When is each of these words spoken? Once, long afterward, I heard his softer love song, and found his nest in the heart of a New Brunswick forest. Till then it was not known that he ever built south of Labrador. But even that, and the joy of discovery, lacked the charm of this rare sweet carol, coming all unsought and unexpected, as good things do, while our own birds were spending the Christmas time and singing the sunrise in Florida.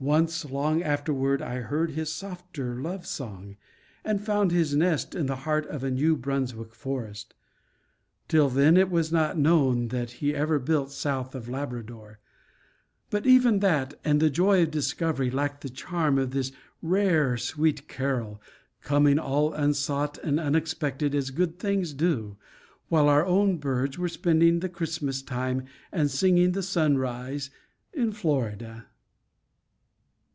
Once, 0.00 0.44
long 0.44 0.82
afterward, 0.82 1.40
I 1.40 1.60
heard 1.60 1.92
his 1.92 2.12
softer 2.12 2.74
love 2.78 3.06
song, 3.06 3.56
and 4.04 4.22
found 4.22 4.50
his 4.52 4.76
nest 4.76 5.14
in 5.14 5.24
the 5.24 5.34
heart 5.48 5.66
of 5.68 5.82
a 5.82 5.90
New 5.90 6.14
Brunswick 6.14 6.74
forest. 6.74 7.32
Till 8.28 8.50
then 8.50 8.76
it 8.76 8.90
was 8.90 9.10
not 9.10 9.38
known 9.38 9.88
that 9.88 10.10
he 10.20 10.34
ever 10.34 10.58
built 10.58 10.92
south 10.92 11.34
of 11.34 11.48
Labrador. 11.48 12.18
But 13.08 13.24
even 13.26 13.60
that, 13.60 13.94
and 14.04 14.20
the 14.20 14.28
joy 14.28 14.64
of 14.64 14.70
discovery, 14.70 15.30
lacked 15.30 15.62
the 15.62 15.70
charm 15.70 16.18
of 16.18 16.32
this 16.32 16.52
rare 16.82 17.38
sweet 17.38 17.88
carol, 17.88 18.42
coming 18.82 19.18
all 19.18 19.54
unsought 19.54 20.18
and 20.18 20.38
unexpected, 20.38 21.14
as 21.14 21.30
good 21.30 21.58
things 21.58 21.94
do, 21.94 22.36
while 22.88 23.08
our 23.08 23.24
own 23.24 23.56
birds 23.56 23.96
were 23.96 24.10
spending 24.10 24.60
the 24.60 24.68
Christmas 24.68 25.22
time 25.22 25.64
and 25.90 26.10
singing 26.10 26.52
the 26.52 26.62
sunrise 26.62 27.48
in 27.94 28.12
Florida. 28.12 28.84